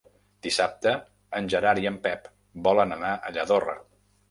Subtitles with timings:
[0.45, 0.93] Dissabte
[1.41, 2.27] en Gerard i en Pep
[2.71, 3.79] volen anar a Lladorre.